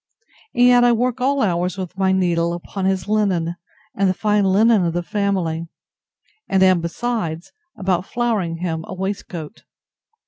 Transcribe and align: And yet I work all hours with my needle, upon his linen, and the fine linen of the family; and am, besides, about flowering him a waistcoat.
And 0.55 0.65
yet 0.65 0.83
I 0.83 0.93
work 0.93 1.21
all 1.21 1.43
hours 1.43 1.77
with 1.77 1.95
my 1.95 2.11
needle, 2.11 2.53
upon 2.53 2.85
his 2.85 3.07
linen, 3.07 3.55
and 3.93 4.09
the 4.09 4.15
fine 4.15 4.45
linen 4.45 4.83
of 4.83 4.93
the 4.93 5.03
family; 5.03 5.67
and 6.49 6.63
am, 6.63 6.81
besides, 6.81 7.51
about 7.77 8.07
flowering 8.07 8.57
him 8.57 8.83
a 8.87 8.95
waistcoat. 8.95 9.61